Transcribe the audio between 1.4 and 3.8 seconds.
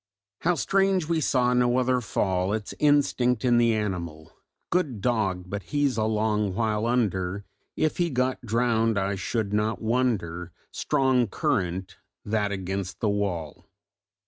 no other fall! It's instinct in the